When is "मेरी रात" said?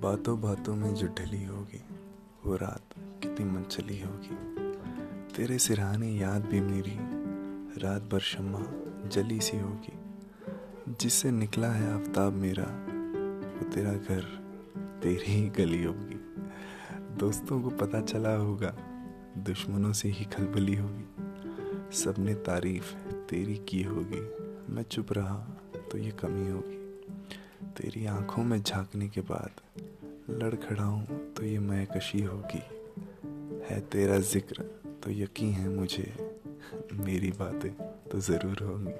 6.60-8.02